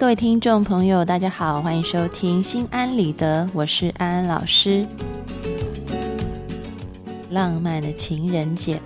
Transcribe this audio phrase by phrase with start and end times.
[0.00, 4.86] 各位听众朋友，大家好，欢迎收听《心安理得》，我是安安老师。
[7.28, 8.80] 浪漫的情人节，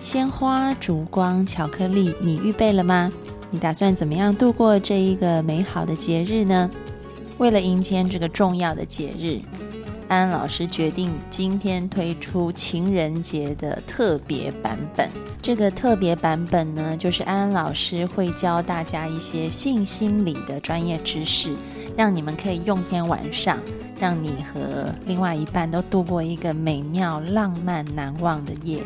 [0.00, 3.12] 鲜花、烛光、巧克力，你预备了吗？
[3.50, 6.70] 你打算怎么样度过这一个美好的节日呢？
[7.36, 9.38] 为了迎接这个重要的节日。
[10.08, 15.08] 安安老师决定今天推出情人节的特别版本。
[15.42, 21.54] 这个特别版本呢，就是安安老师会教大家一些性心理的专业知识，
[21.94, 23.58] 让你们可以用天晚上，
[24.00, 28.82] 让你和另外一半都度过一个美妙、浪漫、难忘的夜。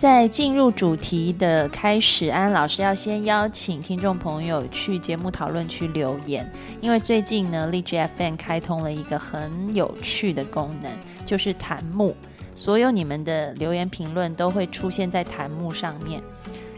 [0.00, 10.90] 在进入主题的开始，安老师要先邀请听众朋友去节目讨论区留言，因为最近呢，荔枝 FM 开通了一个很有趣的功能，
[11.26, 12.16] 就是弹幕，
[12.54, 16.22] 所有你们的留言评论都会出现在弹幕上面。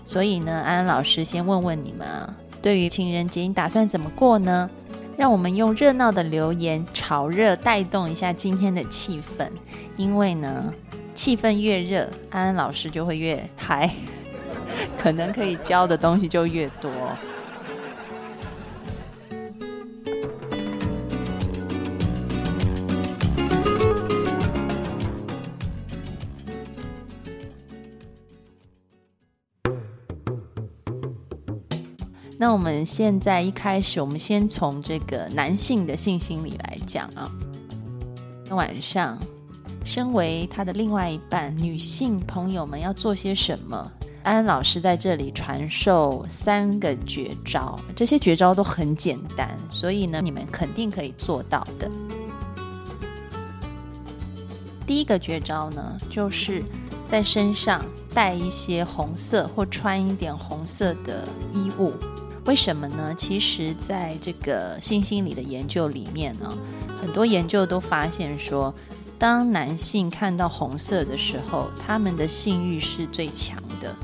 [0.05, 4.69] 所以呢，安安老师先问问你们啊，对于情人节你打算怎么过呢？
[5.17, 9.49] 让我们用热闹的留言炒热，带动一下今天的气氛，
[9.97, 10.75] 因为呢。
[11.15, 13.91] 气氛越热，安安老师就会越嗨，
[14.99, 16.91] 可能可以教的东西就越多。
[32.39, 37.31] 那我们现在一开始，我们先从这个男性的性心理来讲啊。
[38.51, 39.17] 晚上。
[39.85, 43.91] 身为他的另外一半，女性朋友们要做些什么？
[44.23, 51.91] 安安老师在这里传授三个绝招，这些绝招都很简单，所以呢，你们肯定可以做到的。
[54.87, 56.63] 第一个绝招呢，就是
[57.05, 57.85] 在身上
[58.15, 61.93] 带一些红色或穿一点红色的衣物。
[62.45, 63.13] 为什么呢？
[63.17, 66.57] 其实，在这个性心理的研究里面呢，
[67.01, 68.73] 很多研究都发现说。
[69.23, 73.95] 当男性看到红色的时候，他们的性欲是最强的，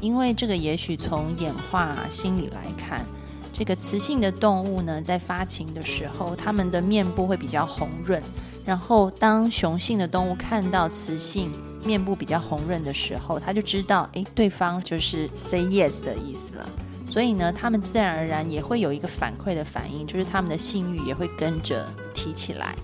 [0.00, 3.06] 因为这个也许从演化心理来看，
[3.52, 8.20] 这个雌性的动物呢，在发情的时候，它们的面部会比较红润，
[8.64, 11.52] 然后当雄性的动物看到雌性
[11.84, 16.68] 面部比较红润的时候，他就知道，诶，对方就是 say yes 的意思了，
[17.06, 22.74] 所以呢，他们自然而然也会有一个反馈的反应，就是他们的性欲也会跟着提起来。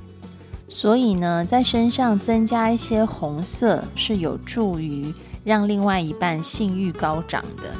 [0.67, 5.15] 所以呢，在身上增加一些红色是有助于
[5.45, 7.73] 让另外一半性欲高涨的。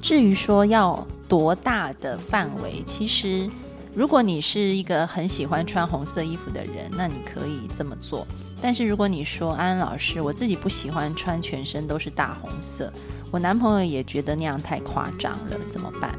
[0.00, 3.48] 至于说要多大的范围，其实
[3.94, 8.26] 如果你是一个很喜欢穿红色衣服的人，那你可以这么做。
[8.60, 12.92] 但是如果你说安安老师，我自己不喜欢穿全身都是大红色，
[13.30, 16.14] 我男朋友也觉得那样太夸张了，怎么办？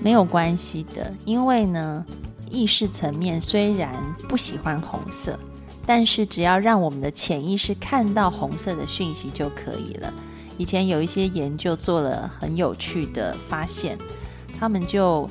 [0.00, 2.06] 没有关系的，因为呢。
[2.50, 3.92] 意识层面虽然
[4.28, 5.38] 不喜欢红色，
[5.86, 10.12] 但是只要让我们的潜意识看到红色的讯息就可以了。
[10.56, 13.98] 以前有一些研究做了很有趣的发现，
[14.58, 15.28] 他们就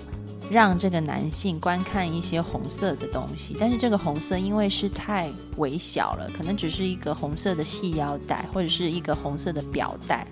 [0.49, 10.27] 让这个男性观看一些红色的东西，但是这个红色因为是太微小了，可能只是一个红色的细腰带或者是一个红色的表带。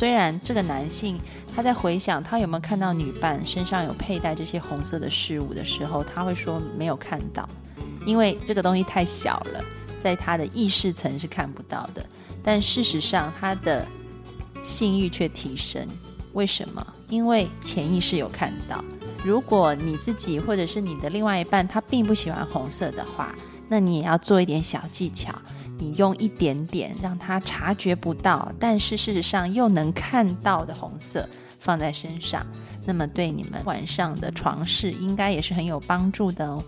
[0.00, 1.20] 虽然这个男性
[1.54, 7.46] 他在回想他有没有看到女伴身上有佩戴这些红色的事物的时候，他会说没有看到，
[8.06, 9.62] 因为这个东西太小了，
[9.98, 12.02] 在他的意识层是看不到的。
[12.42, 13.86] 但事实上，他的
[14.62, 15.86] 性欲却提升。
[16.32, 16.86] 为什么？
[17.10, 18.82] 因为潜意识有看到。
[19.22, 23.34] 如果你自己或者是你的另外一半他并不喜欢红色的话，
[23.68, 25.30] 那你也要做一点小技巧。
[25.80, 31.26] 你用一点点让他察觉不到，但是事实上又能看到的红色
[31.58, 32.44] 放在身上，
[32.84, 36.62] 那么对你们晚上的床事应该也是很有帮助的哦。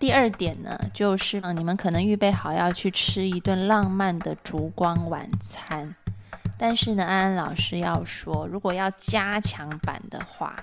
[0.00, 5.94] 第二点呢，就是你们可能预备好要去吃一顿浪漫的烛光晚餐，
[6.56, 10.56] 但是呢，安安老师要说，如果要加强版的话。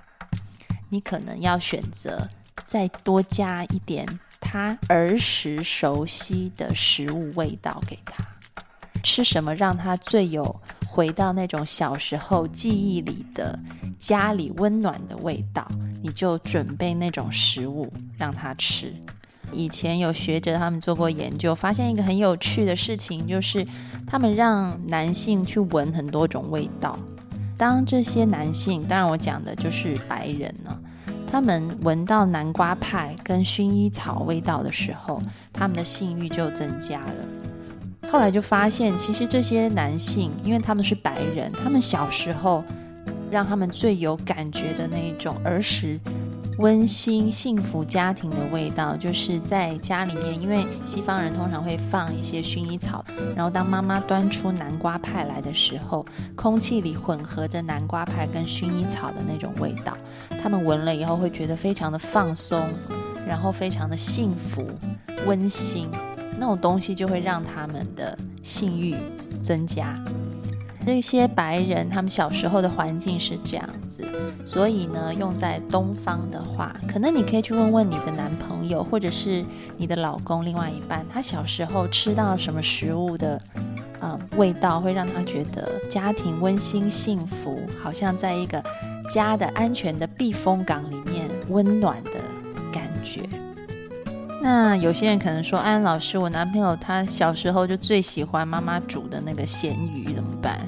[0.89, 2.27] 你可能要选择
[2.67, 4.05] 再多加一点
[4.41, 8.23] 他儿时熟悉的食物味道给他。
[9.01, 13.57] 吃什么让他最有回到那种小时候记忆里的
[13.97, 15.65] 家里温暖的味道，
[16.01, 18.93] 你就准备那种食物让他吃。
[19.51, 23.65] 以前有学者他们做过研究，发现一个很有趣的事情，就是
[24.05, 26.99] 他们让男性去闻很多种味道。
[27.59, 30.73] 当这些男性，当然我讲的就是白人呢，
[31.29, 35.21] 他们闻到南瓜派跟薰衣草味道的时候，
[35.51, 38.09] 他们的性欲就增加了。
[38.09, 42.63] 后来就发现，其实这些男性，因为他们是白人，他们小时候
[43.29, 45.99] 让他们最有感觉的那一种儿时。
[46.59, 53.03] 温馨幸福家庭的味道，就是在家里面，因为西方人通常会放一些薰衣草，
[53.33, 59.97] 然后当妈妈端出南瓜派来的时候，空气里混合着南瓜派跟薰衣草的那种味道，
[60.43, 62.61] 他们闻了以后会觉得非常的放松，
[63.25, 64.67] 然后非常的幸福、
[65.25, 65.89] 温馨，
[66.37, 68.97] 那种东西就会让他们的性欲
[69.41, 69.97] 增加。
[70.85, 74.03] 这些白人，他们小时候的环境是这样子，
[74.43, 79.45] 所以呢，用在东方的话，可能你可以去问问你的男朋友，或者是
[79.77, 83.39] 你的老公，另外一半，他小时候吃到什么食物的，
[83.99, 88.63] 呃，味道会让他觉得家庭温馨幸福，好像在一个
[89.13, 92.11] 家的安全的避风港里面温暖的。
[94.41, 100.59] 那有些人可能说，安老师，我男朋友他小时候就最喜欢妈妈煮的那个咸鱼，怎么办？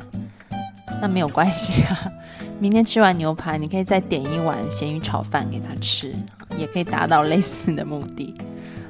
[1.01, 2.12] 那没有关系啊，
[2.59, 6.13] 明天吃完牛排，你可以再点一碗咸鱼炒饭给他吃，
[6.57, 8.35] 也可以达到类似的目的。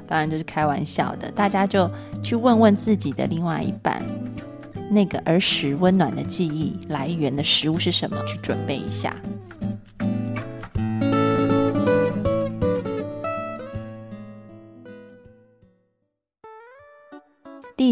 [0.06, 1.90] 当然这是开玩笑的，大家就
[2.22, 4.02] 去问问自己的另外一半，
[4.90, 9.16] 那个儿时温暖的记忆来源的食物是什么，去准备一下。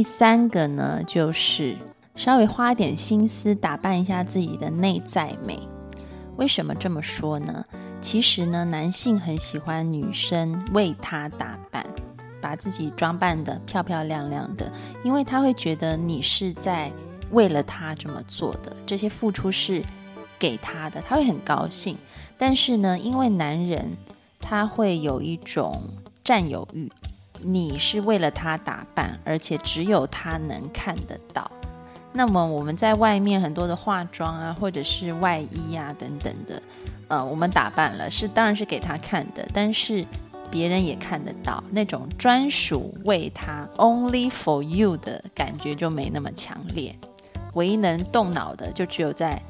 [0.01, 1.77] 第三个呢，就是
[2.15, 5.61] 稍微花点心思打扮一下自己的内在美。
[6.39, 7.63] 为什么这么说呢？
[8.01, 11.85] 其实呢，男性很喜欢女生为他打扮，
[12.41, 14.73] 把自己装扮的漂漂亮亮的，
[15.05, 16.91] 因为他会觉得你是在
[17.33, 19.85] 为了他这么做的，这些付出是
[20.39, 21.95] 给他的，他会很高兴。
[22.39, 23.95] 但是呢，因为男人
[24.41, 25.83] 他会有一种
[26.25, 26.91] 占有欲。
[27.43, 31.51] 你是为了他打扮，而且只有他能看得到。
[32.13, 36.61] 那么我们在外面很多的化妆啊，或者是外衣啊等等的，
[37.09, 40.05] 呃，我们打扮了，是当然是给他看的，但是
[40.51, 46.93] 别人也看得到，那种专属为他 （only for you） 的感觉就没那么强烈。
[47.55, 49.41] 唯一能动脑的，就只有在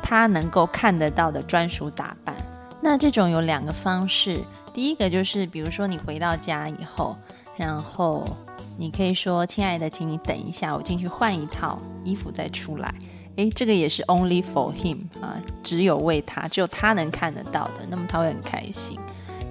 [0.00, 2.36] 他能够看得到的专属打扮。
[2.80, 4.40] 那这种有两个方式。
[4.72, 7.16] 第一个就是，比如说你回到家以后，
[7.56, 8.24] 然后
[8.78, 12.94] 你可以说：“亲爱的，请你等一下，我进去换一套衣服再出来。”
[13.36, 18.98] 诶，这个也是 only for him 啊，只有为他，只有他能看得到的，那么他会很开心。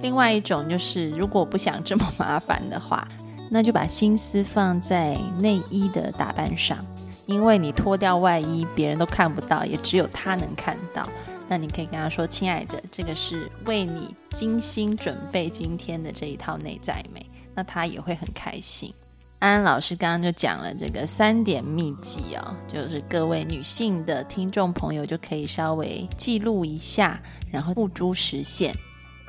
[0.02, 3.06] 另外一种就是，如果不想这么麻烦的话，
[3.50, 6.78] 那就把心思放在内衣的打扮上，
[7.26, 11.06] 因为你脱掉外衣，别人都看不到，也只有他能看到。
[11.50, 17.26] 那你可以跟他说：“亲爱的，这个是为你精心准备今天的这一套内在美。”
[17.56, 18.94] 那他也会很开心。
[19.40, 28.72] 安安老师刚刚就讲了这个三点秘籍哦，就是各位女性的听众朋友就可以稍微记录一下，然后付诸实现，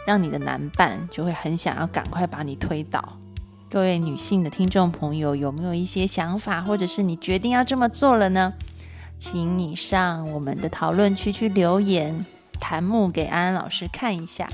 [0.05, 3.17] 让你的男伴就会很想要赶快把你推倒。
[3.67, 8.53] 各位女性的听众朋友，有没有一些想法，或者是你决定要这么做了呢？
[9.23, 12.25] 请你上我们的讨论区去留言，
[12.59, 14.49] 弹幕给安安老师看一下。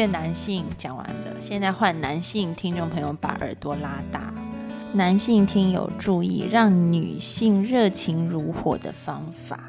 [0.00, 4.32] 取悦男性讲完了，现在换男性听众朋友把耳朵拉大。
[4.94, 9.60] 男性听友注意，让女性热情如火的方法，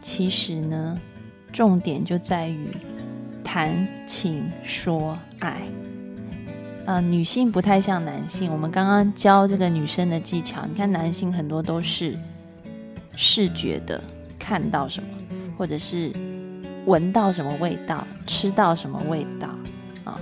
[0.00, 0.98] 其实呢，
[1.52, 2.68] 重点就在于
[3.44, 5.60] 谈情说爱。
[6.86, 12.18] 呃，女性不太像男性，我们刚刚教这个女生的技巧，你看男性很多都是
[13.14, 14.02] 视觉的，
[14.38, 15.08] 看到什么，
[15.58, 16.10] 或者是。
[16.86, 19.48] 闻到什么味道，吃到什么味道
[20.04, 20.18] 啊？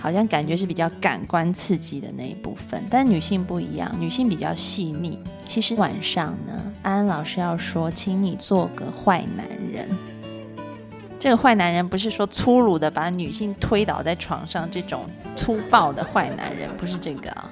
[0.00, 5.18] 好像感觉是比较感官刺激的那一部分，但女性不一样，女性比较细腻。
[5.46, 9.88] 其实晚上呢，安安老师要说，请你做个坏男人。
[11.18, 17.50] 这个坏男人不是说粗鲁的把女性推倒在床上这种粗暴的坏男人，不是这个啊。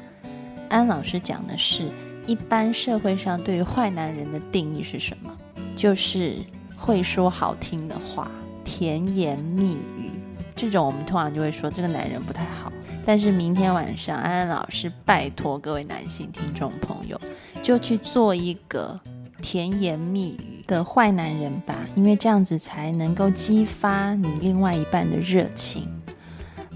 [0.69, 1.89] 安老师讲的是，
[2.27, 5.35] 一般社会上对于坏男人的定义是什么？
[5.75, 6.37] 就是
[6.83, 8.29] 会说好听的话，
[8.65, 10.11] 甜言蜜语。
[10.57, 12.71] 这种我们通常就会说这个男人不太好，
[13.07, 17.19] 但是明天晚上安安老师拜托各位男性听众朋友，
[17.63, 18.99] 就去做一个
[19.41, 25.89] 甜言蜜语的坏男人吧，因为这样子才能够激发你另外一半的热情。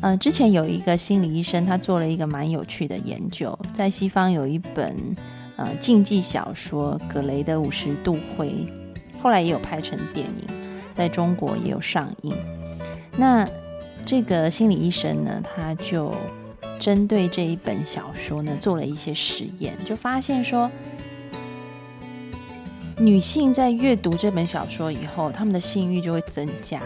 [0.01, 4.97] 呃，之前有一个心理医生，他做了一个蛮有趣的研究，在西方有一本
[5.57, 8.49] 呃竞技小说《葛雷的五十度灰》，
[9.27, 10.45] 后来也有拍成电影，
[10.93, 12.33] 在中国也有上映。
[13.17, 13.45] 那
[14.05, 16.15] 这个心理医生呢，他就
[16.79, 20.71] 针对这一本小说呢做了一些实验，就发现说，
[22.99, 26.79] 女性在阅读这本小说以后，她们的性欲就会增加；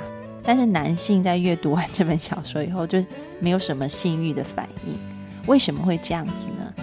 [0.43, 3.05] 但是男性在阅读完这本小说以后，就
[3.39, 4.99] 没有什么性欲的反应。
[5.47, 6.75] 为什么会这样子呢？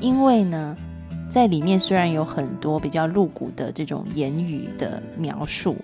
[0.00, 0.76] 因为呢，
[1.28, 5.76] 在里面虽然有很多比较露骨的这种言语的描述。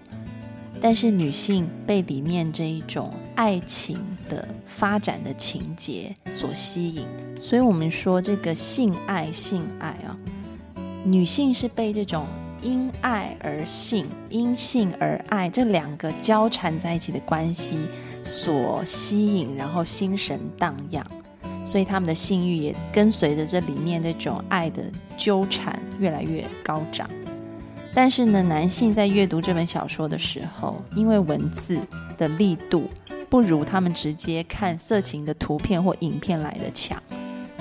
[0.84, 3.96] 但是女性被里面这一种爱情
[4.28, 7.06] 的发展的情节所吸引，
[7.40, 10.16] 所以我们说这个性爱性爱啊，
[11.04, 12.26] 女性是被这种
[12.62, 17.78] 因爱而性、因性而爱这两个交缠在一起的关系
[18.24, 21.06] 所吸引，然后心神荡漾，
[21.64, 24.82] 所以他们的性欲也跟随着这里面这种爱的
[25.16, 27.08] 纠缠越来越高涨。
[27.94, 31.78] 但是呢，男性在阅读这本小说的时候，因为文字
[32.16, 32.90] 的力度
[33.28, 37.00] 不如他们直接看色情的图片或影片来的强，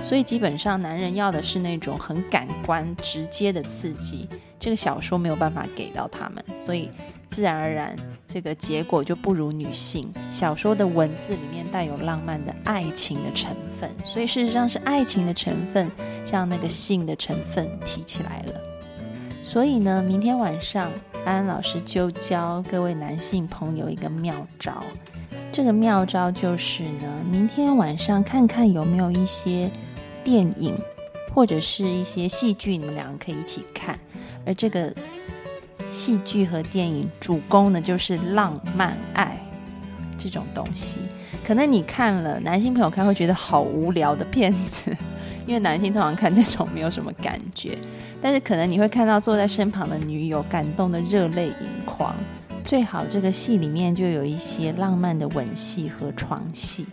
[0.01, 4.27] 所以基本上男人要的是那种很感官直接的刺激，
[4.57, 6.89] 这个小说没有办法给到他们，所以
[7.31, 7.95] 自然而然
[8.27, 10.11] 这个结果就不如女性。
[10.29, 15.89] 小说的文字里面带有浪漫的爱情的成分，所以事实上是爱情的成分
[16.29, 18.61] 让那个性的成分提起来了。
[19.41, 20.91] 所以呢，明天晚上
[21.25, 24.83] 安安老师就教各位男性朋友一个妙招。
[25.51, 29.69] 这个妙招就是呢，明天晚上看看有没有一些
[30.23, 30.77] 电影
[31.33, 33.97] 或者是一些戏剧，你们两个可以一起看。
[34.45, 34.93] 而这个
[35.91, 39.37] 戏剧和电影主攻的就是浪漫爱
[40.17, 40.99] 这种东西。
[41.45, 44.95] 可能你看了，男性朋友看会觉得好无聊的片子。
[45.47, 47.75] 因为男性通常看这种没有什么感觉，
[48.21, 52.15] 但是可能你会看到坐在身旁的女友感动的热泪盈眶。
[52.63, 56.85] 最好这个戏里面就有一些浪漫的吻戏和床戏，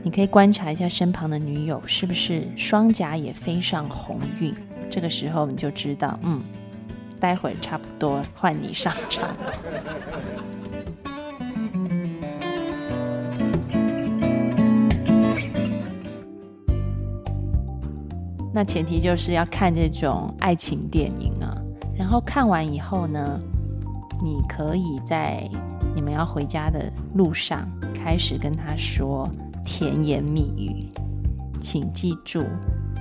[0.00, 4.54] 你可以观察一下身旁的女友是不是双颊也飞上红晕。
[4.88, 6.40] 这个时候你就知道，嗯，
[7.20, 9.28] 待会儿差不多换你上场。
[18.52, 21.54] 那前提就是要看这种爱情电影啊，
[21.94, 23.38] 然后看完以后呢，
[24.22, 25.46] 你可以在
[25.94, 29.30] 你们要回家的路上开始跟他说
[29.62, 30.88] 甜言蜜语，
[31.60, 32.44] 请记住。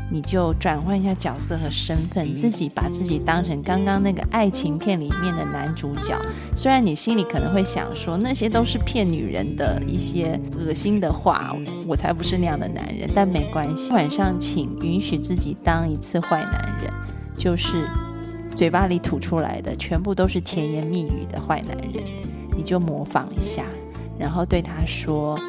[0.10, 6.16] 你就转换一下角色和身份，自己把自己当成刚刚那个爱情片里面的男主角。
[6.56, 11.56] 虽然你心里可能会想说那些都是骗女人的一些恶心的话，
[11.88, 13.10] 我才不是那样的男人。
[13.16, 16.94] 但没关系，晚上请允许自己当一次坏男人，
[17.36, 17.90] 就是
[18.56, 22.04] 嘴巴里吐出来的全部都是甜言蜜语的坏男人。
[22.56, 23.64] 你就模仿一下，
[24.20, 25.40] 然后对他说。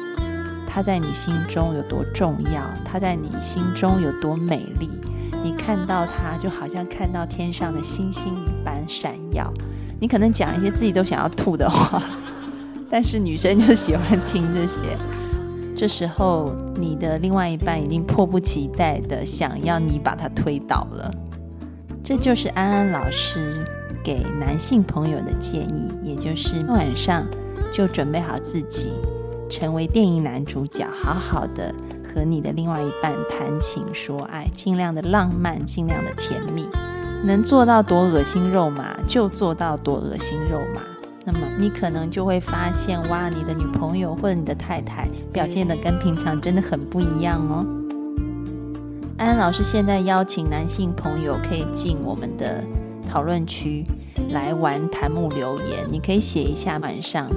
[0.77, 2.61] 他在你心中有多重要？
[2.85, 4.87] 他在你心中有多美丽？
[5.43, 9.51] 你看到他，就好像看到天上的星星一般闪耀。
[9.99, 12.03] 你可能讲一些自己都想要吐的话，
[12.91, 14.95] 但是女生就喜欢听这些。
[15.75, 21.11] 这时候，你的另外一半已经迫不及待的想要你把他推倒了。
[22.03, 23.65] 这就是安安老师
[24.03, 27.25] 给男性朋友的建议，也就是晚上
[27.71, 28.91] 就准备好自己。
[29.49, 31.73] 成为电影男主角，好好的
[32.03, 36.67] 和你的另外一半谈情说爱，尽量的浪漫，尽量的甜蜜，
[37.23, 40.81] 能做到多恶心肉麻就做到多恶心肉麻。
[41.25, 47.65] 那么你可能就会发现，哇，你的女朋友或者你的太太表现的跟平常真的很不一样哦。
[49.17, 52.63] 安安老师现在邀请男性朋友可以进我们的
[53.09, 53.83] 讨论区
[54.29, 57.27] 来玩弹幕留言，你可以写一下晚上。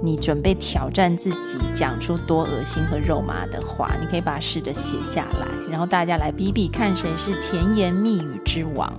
[0.00, 8.92] 你准备挑战自己，讲出多恶心和肉麻的话，你可以把它试着写下来，然后大家来比比看谁是甜言蜜语之王。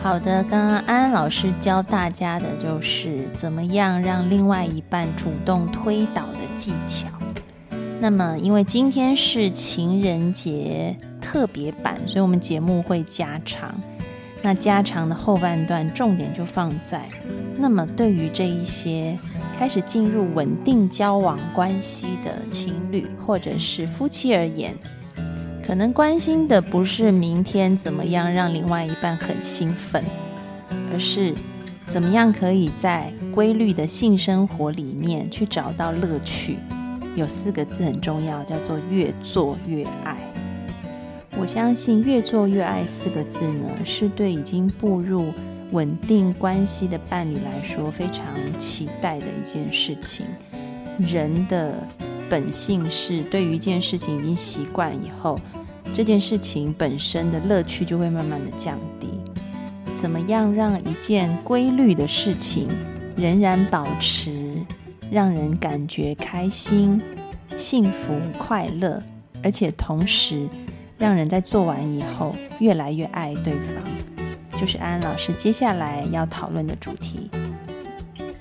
[0.00, 7.08] 好的，刚刚安安老师教大家的就是怎么样让另外一半主动推倒的技巧。
[8.04, 13.74] 那么，因为今天是情人节特别版，所以我们节目会加长。
[14.42, 17.08] 那加长的后半段重点就放在，
[17.56, 19.18] 那么对于这一些
[19.58, 24.74] 开始进入稳定交往关系的情侣或者是夫妻而言，
[25.66, 30.04] 可能关心的不是明天怎么样让另外一半很兴奋，
[30.92, 31.34] 而是
[31.86, 36.58] 怎么样可以在规律的性生活里面去找到乐趣。
[37.14, 40.16] 有四个字很重要，叫做越做越爱。
[41.36, 45.32] 我相信“越做越爱”四个字呢，是对已经步入
[45.72, 48.24] 稳定关系的伴侣来说非常
[48.58, 50.26] 期待的一件事情。
[50.98, 51.74] 人的
[52.30, 55.38] 本性是，对于一件事情已经习惯以后，
[55.92, 59.08] 这件事情本身的乐趣就会慢慢的降低。
[59.96, 62.68] 怎么样让一件规律的事情
[63.16, 64.43] 仍然保持？
[65.10, 67.00] 让人感觉开心、
[67.56, 69.02] 幸福、快乐，
[69.42, 70.48] 而且同时
[70.98, 77.30] 让人在做完以后越来越爱对方，就是安安老师接下来要讨论的主题。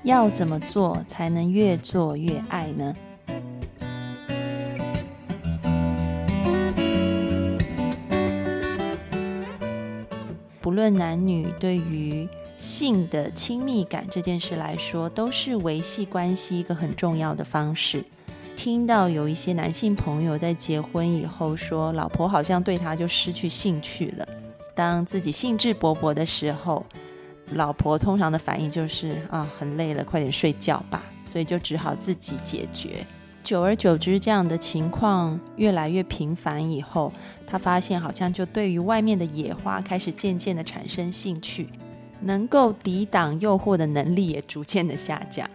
[0.04, 2.94] 要怎么做才能越做越爱呢？
[10.60, 12.28] 不论男女，对于
[12.64, 18.02] 性的亲密感这件事来说，都是维系关系一个很重要的方式。
[18.56, 24.26] 听到有一些男性朋友在结婚以后说，老婆好像对他就失去兴趣了。
[24.74, 26.86] 当自己兴致勃勃的时候，
[27.52, 31.04] 老婆通常的反应就是啊，很累了，快点睡觉吧。
[31.26, 33.06] 所以就只好自己解决。
[33.44, 37.12] 久而久之，这样的情况越来越频繁以后，
[37.46, 41.68] 他发现好像就对于外面的野花开始渐渐的产生兴趣。
[42.24, 45.50] 能够抵挡诱惑的能力也逐渐的下降。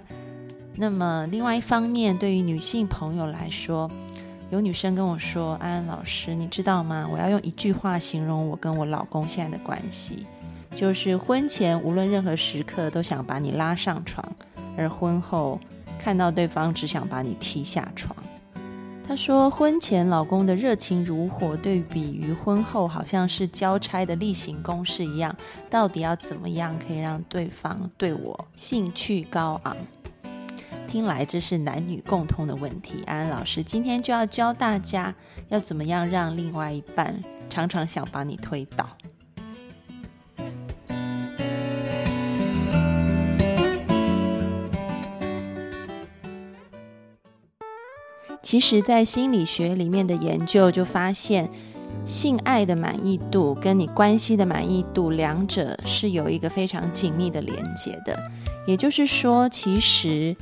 [0.75, 3.91] 那么，另外一方面，对于女性朋友来说，
[4.51, 7.09] 有女生跟我说：“安安老师，你知道吗？
[7.11, 10.25] 我要用一句话形容我跟我老公现在的关系，
[10.75, 14.25] 就是婚前无论任何时刻都想把你拉上床，
[14.77, 15.59] 而婚后
[15.99, 18.15] 看到对方只想把你踢下床。”
[19.09, 25.35] 她说：“婚前老公的热情如火，对比于婚后好像是交差的例行公事一样。
[25.71, 29.75] 到底要怎么样可以让对方对我兴趣高昂？
[30.87, 33.03] 听来这是男女共通的问题。
[33.07, 35.15] 安安老师今天就要教大家，
[35.49, 38.87] 要怎么样让另外一半常常想把你推倒。”
[48.49, 51.47] 其实，在心理学里面的研究就发现，
[52.07, 58.19] 性爱的满意度跟你关系的满意度，两者是有一个非常紧密的连接的。
[58.67, 60.35] 也就是说，其实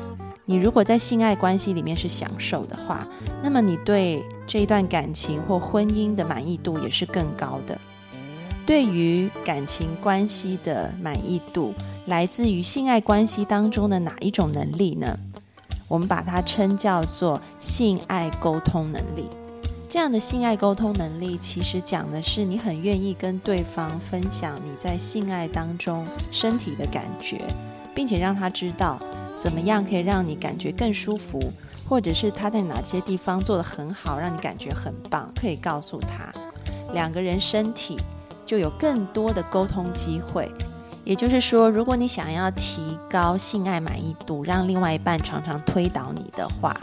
[0.45, 3.05] 你如果在性爱关系里面是享受的话，
[3.43, 7.77] 那么你对这一段感情或婚姻的满意度也是更高的。
[8.65, 15.19] 对于感情关系的满意度，来自于性爱关系当中的哪一种能力呢？
[15.89, 19.29] 我们把它称叫做性爱沟通能力。
[19.89, 27.41] 这样的性爱沟通能力，其实讲的是你很愿意跟对方分享你在性爱当中身体的感觉，
[27.95, 28.99] 并且让他知道
[29.39, 31.41] 怎么样可以让你感觉更舒服，
[31.89, 36.35] 或者是他在哪些地方做得很好，让你感觉很棒，可以告诉他，
[36.93, 37.97] 两个人身体
[38.45, 40.51] 就有更多的沟通机会。
[41.07, 46.77] 也就是说，如果你想要提高性爱满意度，让另外一半常常推倒你的话，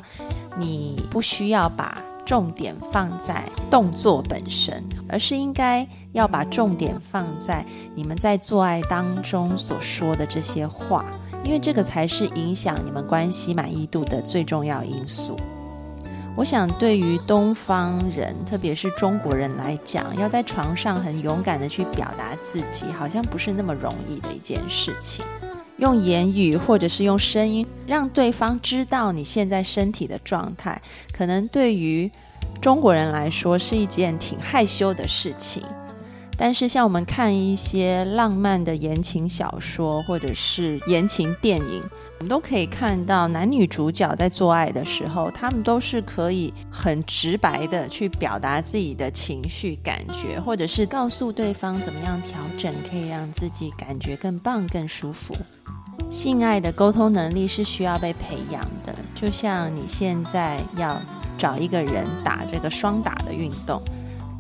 [0.58, 11.04] 你不需要把重点放在动作本身，而是应该要把重点放在你们在做爱当中所说的这些话，
[11.44, 15.38] 因为这个才是影响你们关系满意度的最重要因素。
[16.36, 25.24] 我想，对于东方人，特别是中国人来讲，要在床上很勇敢的去表达自己，好像不是那么容易的一件事情。
[25.78, 32.10] 用言语或者是用声音让对方知道你现在身体的状态，可能对于
[32.60, 35.62] 中国人来说是一件挺害羞的事情。
[36.38, 41.82] 但是像我们看一些浪漫的言情小说或者是言情电影。
[42.20, 55.36] 我们都可以看到，男女主角在做爱的时候，他们都是可以很直白的去表达自己的情绪、感觉，或者是告诉对方怎么样调整，可以让自己感觉更棒、更舒服。
[56.10, 61.02] 性爱的沟通能力是需要被培养的，就像你现在要
[61.38, 63.84] 找一个人打这个双打的运动，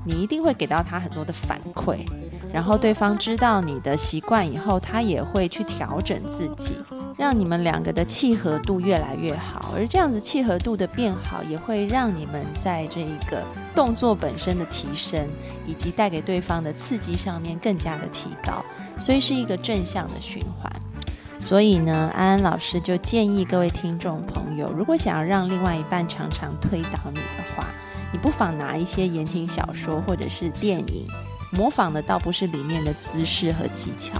[0.05, 2.05] 你一定会给到他很多的反馈，
[2.53, 6.77] 然后对方知道你的习惯以后，他也会去调整自己。
[7.15, 13.43] 让你们两个的契合度越来越好，而这样子契合度的变好，也会让你们在这一个
[13.75, 15.27] 动作本身的提升，
[15.65, 18.65] 以及带给对方的刺激上面更加的提高，
[18.97, 20.71] 所以是一个正向的循环。
[21.39, 27.67] 所以呢，安安老师就建议各位听众朋友，如果想要让另外一半常常推倒你的话，
[28.13, 31.05] 你不妨拿一些言情小说或者是电影，
[31.51, 34.13] 模仿的倒不是里面的姿势和技巧。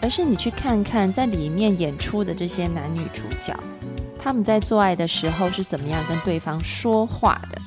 [0.00, 3.58] 而是你去看看，在里面演出的这些男女主角，
[4.18, 7.58] 他们在做爱的时候是怎么样跟对方说话的？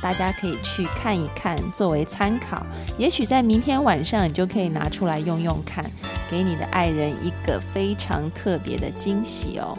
[0.00, 2.64] 大家可以去看一看，作为参考。
[2.96, 5.84] 也许在明天晚上，你就可以拿出来用用看，
[6.30, 9.76] 给你的爱人一个非常特别的惊喜哦。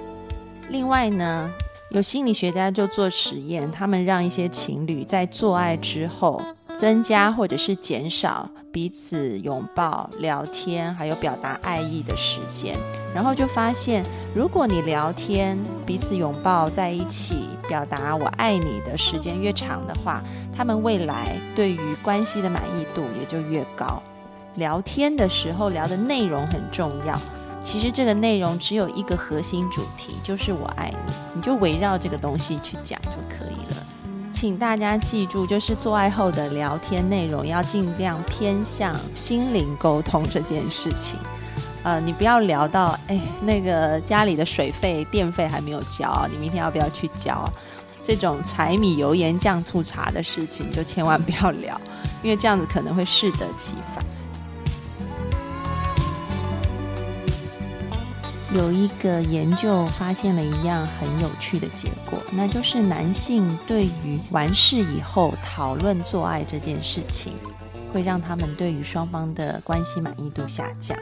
[0.70, 1.50] 另外呢，
[1.92, 6.42] 有心理学家就做实验，他们让一些情侣在做爱之后。
[6.76, 12.78] 增加或者是减少彼此拥抱、聊天，还有表达爱意的时间，
[13.16, 20.24] 然后就发现，如果你聊天、彼此拥抱在一起，表达我爱你的时间越长的话，
[20.56, 24.00] 他们未来对于关系的满意度也就越高。
[24.58, 27.20] 聊天的时候聊的内容很重要，
[27.68, 33.86] 其实这个内容只有一个核心主题，就是我爱你，你就围绕这个东西去讲就可以了。
[34.32, 41.20] 请大家记住，就是做爱后的聊天内容要尽量偏向心灵沟通这件事情。
[41.84, 47.52] 呃，你不要聊到，哎，那个家里的水费、电费还没有交，你明天要不要去交？
[48.02, 51.78] 这种柴米油盐酱醋茶的事情，就千万不要聊，
[52.24, 54.06] 因为这样子可能会适得其反。
[58.56, 67.34] 有一个研究发现了一样很有趣的结果，那就是男性对于完事以后讨论做爱这件事情，
[67.92, 70.98] 会让他们对于双方的关系满意度下降。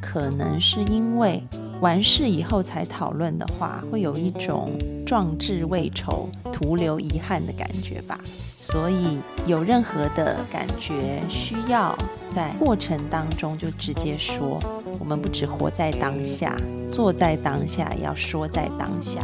[0.00, 1.42] 可能是因为
[1.80, 4.70] 完事以后才讨论的话，会有一种
[5.10, 8.16] 壮志未酬、徒留遗憾的感觉吧。
[8.24, 11.98] 所以有任何的感觉需要
[12.32, 14.60] 在过程当中就直接说。
[15.00, 16.54] 我们不只活在当下，
[16.88, 19.20] 做在当下，要说在当下。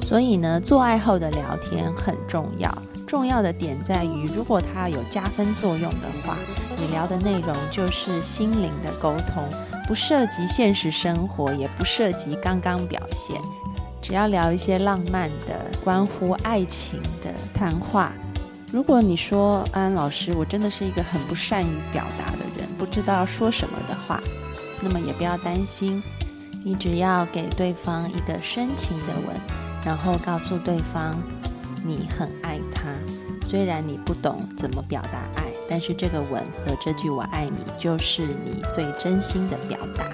[0.00, 2.72] 所以呢，做爱后的聊天很重要。
[3.04, 6.36] 重要的点在于，如果它有加分作用的话，
[6.78, 9.42] 你聊的内容就是心灵的沟通，
[9.88, 13.40] 不涉及现实生活，也不涉及刚刚表现。
[14.06, 18.12] 只要聊一些浪漫的、关乎爱情的谈话。
[18.72, 24.22] 如果你说安安老师，我真的是一个很不善于表达的人，不知道说什么的话。
[24.80, 26.00] 那么也不要担心，
[26.64, 29.36] 你只要给对方一个深情的吻，
[29.84, 31.20] 然后告诉对方
[31.84, 32.84] 你很爱他。
[33.42, 40.04] 虽然你不懂怎么表达爱，但是这个吻和这句“我爱你”就是你最真心的表达。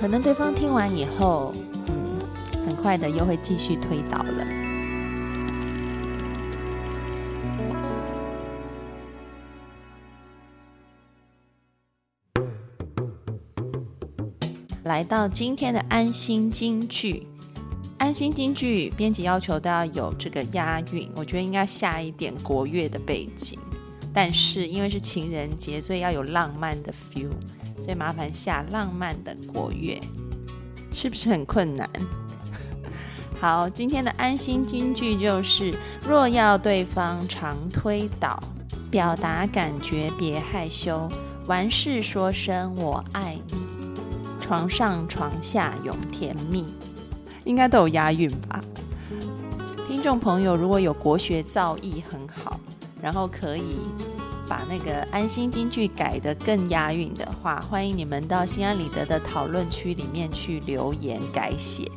[0.00, 1.54] 可能对方听完以后，
[2.86, 4.46] 快的又会继续推倒了。
[14.84, 17.26] 来到今天的安心金句，
[17.98, 23.58] 安心金句编辑要求都要有这个押韵，我觉得应该下一点国乐的背景，
[24.14, 27.32] 但是因为是情人节，所以要有浪漫的 feel，
[27.82, 30.00] 所以麻烦下浪漫的国乐，
[30.94, 31.90] 是不是很困难？
[33.38, 38.42] 好，今天的安心金句就是：若要对方常推倒，
[38.90, 41.06] 表达感觉别害羞，
[41.46, 43.56] 完事说声我爱你。
[44.40, 46.64] 床上床下永甜蜜，
[47.44, 48.58] 应该都有押韵吧？
[49.86, 52.58] 听众朋友，如果有国学造诣很好，
[53.02, 53.76] 然后可以
[54.48, 61.90] 把那个安心金句改得更押韵的话，欢迎你们到心安理得的讨论区里面去留言改写。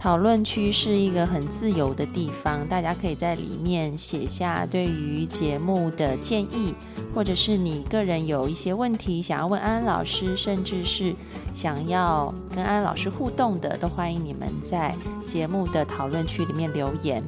[0.00, 6.74] 讨论区是一个很自由的地方，大家可以在里面写下对于节目的建议，
[7.14, 11.14] 或者是你个人有一些问题想要问安安老师，甚至是
[11.52, 17.22] 想要跟安安老师互动的，都欢迎你们在节目的讨论区里面留言。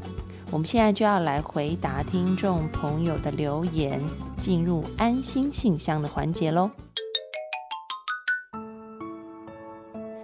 [0.50, 4.00] 我们现在就要来回答听众朋友的留言，
[4.40, 6.70] 进入安心信箱的环节喽。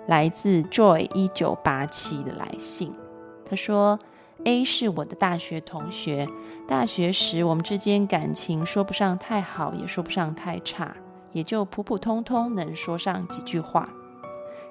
[0.08, 2.94] 来自 Joy 一九八七的来信。
[3.44, 3.98] 他说
[4.44, 6.26] ：“A 是我的大学同学，
[6.66, 10.96] 大学时我们之间感情说不上太好，也说不上太差，
[11.32, 13.86] 也就普普通通能说上几句话。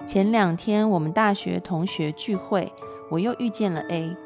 [0.04, 2.72] 前两天我们大学同学聚会，
[3.08, 4.16] 我又遇见了 A。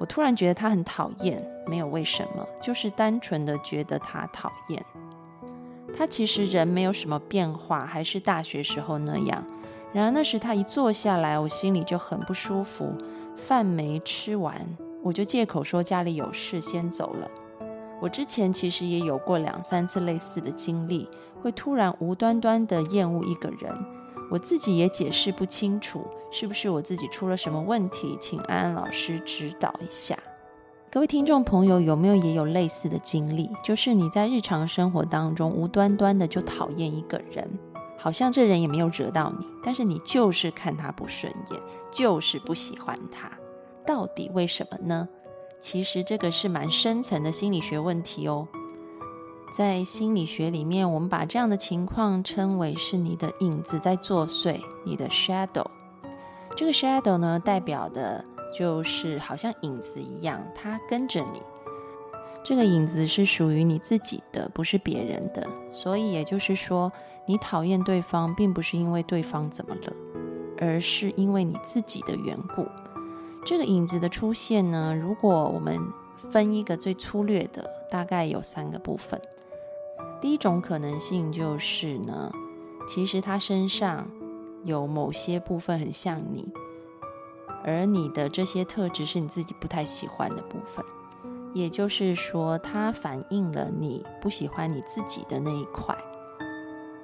[0.00, 4.82] 我突然觉得他很讨厌，没有为什么，就是单纯的觉得他讨厌。
[5.94, 9.44] 他其实人没有什么变化，还是大学时候那样。
[9.92, 12.92] 然而那时他一坐下来，我心里就很不舒服。”
[13.46, 14.60] 饭没吃完，
[15.00, 17.30] 我就借口说家里有事先走了。
[18.00, 21.08] 我之前其实也有过两三次类似的经历，
[21.40, 23.72] 会突然无端端的厌恶一个人，
[24.28, 28.18] 我自己也解释不清楚，是不是我自己出了什么问题？
[28.20, 30.18] 请安安老师指导一下。
[30.90, 33.48] 各位听众朋友，有没有也有类似的经历？
[33.62, 37.48] 就是你在日常生活当中无端端的就讨厌一个人。
[38.00, 43.28] 好像这人也没有惹到你，但是你就是看他不顺眼，就是不喜欢他。
[43.84, 45.08] 到底为什么呢？
[45.58, 48.46] 其实这个是蛮深层的心理学问题哦。
[49.52, 55.66] 在心理学里面，我们把这样的情况称为是你的影子在作祟，你的 shadow。
[56.54, 58.24] 这个 shadow 呢，代表的
[58.56, 61.42] 就是好像影子一样，它跟着你。
[62.44, 65.44] 这个影子是属于你自己的，不是别人的。
[65.72, 66.92] 所以也就是说。
[67.28, 69.92] 你讨厌对方，并不是因为对方怎么了，
[70.58, 72.66] 而是因为你自己的缘故。
[73.44, 75.78] 这个影子的出现呢，如果我们
[76.16, 79.20] 分一个最粗略的，大概有三个部分。
[80.22, 82.32] 第一种可能性就是呢，
[82.88, 84.10] 其实他身上
[84.64, 86.50] 有某些部分很像你，
[87.62, 90.82] 而你的这些特质是你自己不太喜欢的部分，
[91.52, 95.94] 也就是说，它反映了你不喜欢你自己的那一块。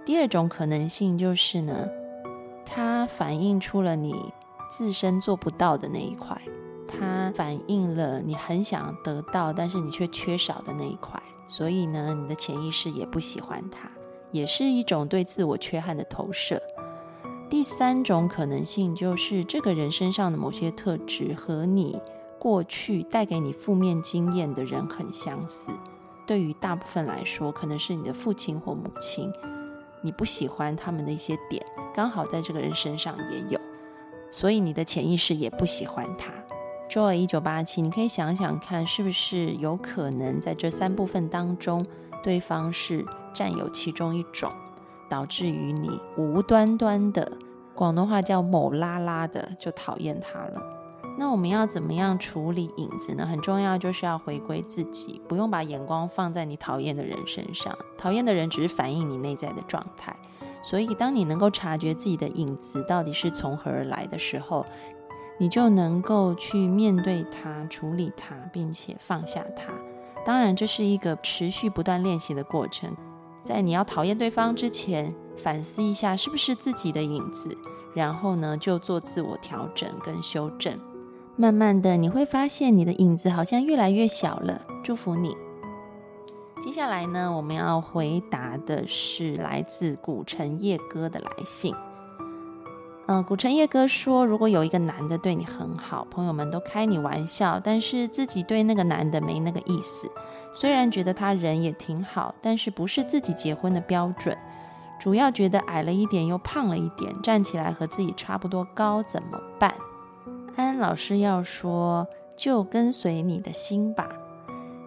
[0.05, 1.89] 第二种可能性就是呢，
[2.65, 4.15] 它反映出了你
[4.71, 6.41] 自身做不到的那一块，
[6.87, 13.91] 它反映了你很想得到，但是你却缺少的那一块，所以呢，你的潜意识也不喜欢它，
[14.31, 16.61] 也是一种对自我缺憾的投射。
[17.49, 21.99] 第三种可能性就是这个人身上的某些特质和你
[22.39, 25.71] 过去带给你负面经验的人很相似，
[26.27, 29.33] 对于大部分来说，可能是你的父亲或母亲。
[30.05, 31.65] 你不喜欢他们的一些点，
[31.95, 33.59] 刚好在这个人身上也有，
[34.31, 36.31] 所以你的潜意识也不喜欢他。
[36.91, 41.87] Joy 一九八七，你可以想想看，是不是有可能在这三部分当中，
[42.23, 44.53] 对方是占有其中一种，
[45.09, 47.33] 导致于你无端端的，
[47.75, 50.63] 广东话叫某拉拉的就讨厌他了。
[51.17, 53.25] 那我们要怎么样处理影子呢？
[53.25, 57.77] 很重要，就是要回归自己，不用把眼光放在你讨厌的人身上。
[57.97, 60.15] 讨厌的人只是反映你内在的状态。
[60.63, 64.65] 所以，当你能够察觉自己的影子到底是从何而来的时候，
[65.39, 69.73] 你就能够去面对它、处理它，并且放下它。
[70.25, 72.97] 当然，这是一个持续不断练习的过程。
[73.43, 77.55] 在你要讨厌对方之前，反思一下是不是自己的影子，
[77.95, 80.75] 然后呢，就做自我调整跟修正。
[81.37, 84.63] 慢慢的，你会发现你的影子好像越来越小了。
[84.85, 85.37] 祝福你。
[86.65, 91.75] 接下来呢，我们要回答的是来自古城夜歌的来信。
[93.07, 100.09] 嗯，古城夜歌说，如果有一个男的对你很好，朋友们都开你玩笑，但是自己对那个男的没那个意思。
[100.53, 104.39] 虽然觉得他人也挺好，但是不是自己结婚的标准。
[105.01, 109.75] 主要觉得矮了一点，又胖了一点，站起来和自己差不多高，怎么办？
[110.57, 114.09] 安安老师要说，就跟随你的心吧，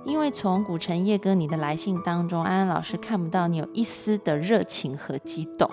[0.06, 5.70] 因为从古城夜歌你的来信当中，安安老师看不到你有一丝的热情和激动。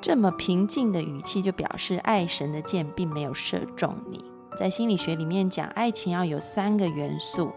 [0.00, 4.24] 这么平静的语气，就表示爱神的箭并没有射中你。
[4.56, 7.50] 在心理学里面讲，爱情要有三个元素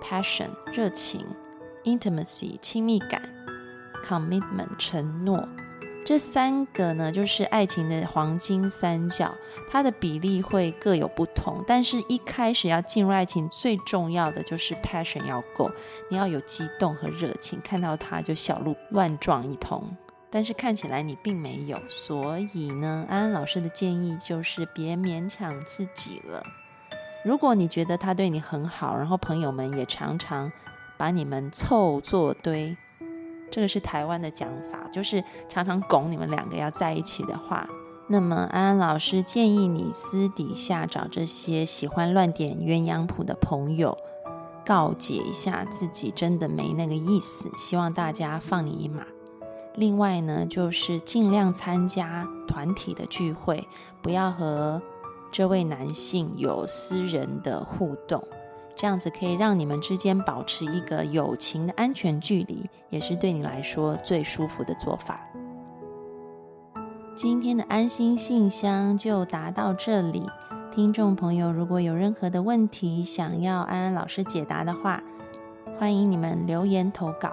[0.00, 1.26] ：passion 热情
[1.84, 3.20] ，intimacy 亲密感
[4.06, 5.48] ，commitment 承诺。
[6.08, 9.30] 这三个呢，就是爱情的黄金三角，
[9.68, 11.62] 它的比例会各有不同。
[11.66, 15.70] 但是，一开始要进入爱情，最重要的就是 passion 要够，
[16.08, 19.84] 你要有激动和热情，看到他就小鹿乱撞一通。
[20.30, 26.42] 但是看起来你并没有，所以呢，安安老师的建议就是别勉强自己了。
[27.22, 30.50] 如果你觉得他对你很好，然后朋友们也常常
[30.96, 32.74] 把你们凑作堆。
[33.50, 37.68] 这个是台湾的讲法，就是常常拱你们两个要在一起的话，
[38.06, 43.96] 那么安安老师建议你私底下找这些喜欢乱点鸳鸯谱的朋友，
[44.64, 49.02] 告解一下自己真的没那个意思，希望大家放你一马。
[49.74, 53.66] 另外呢，就是尽量参加团体的聚会，
[54.02, 54.82] 不要和
[55.30, 58.26] 这位男性有私人的互动，
[58.80, 65.20] 这样子可以让你们之间保持一个友情的安全距离，也是对你来说最舒服的做法。
[67.16, 70.24] 今天的安心信箱就答到这里。
[70.72, 75.02] 听众朋友，如果有任何的问题想要安安老师解答的话，
[75.76, 77.32] 欢迎你们留言投稿。